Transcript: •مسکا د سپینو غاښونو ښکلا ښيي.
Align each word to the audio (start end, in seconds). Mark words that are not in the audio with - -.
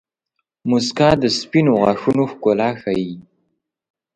•مسکا 0.69 1.09
د 1.21 1.23
سپینو 1.37 1.73
غاښونو 1.81 2.23
ښکلا 2.31 2.69
ښيي. 2.81 3.13